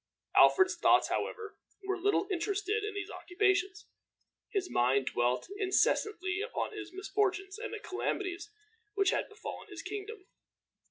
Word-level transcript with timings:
Alfred's 0.35 0.75
thoughts, 0.75 1.09
however, 1.09 1.57
were 1.83 1.95
little 2.01 2.27
interested 2.31 2.83
in 2.83 2.95
these 2.95 3.11
occupations. 3.11 3.85
His 4.49 4.67
mind 4.67 5.05
dwelt 5.13 5.47
incessantly 5.59 6.41
upon 6.41 6.73
his 6.75 6.91
misfortunes 6.91 7.59
and 7.59 7.71
the 7.71 7.79
calamities 7.79 8.49
which 8.95 9.11
had 9.11 9.29
befallen 9.29 9.67
his 9.69 9.83
kingdom. 9.83 10.25